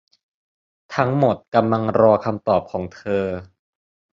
[0.95, 3.23] ทั้งหมดกำลังรอคำตอบของเธอ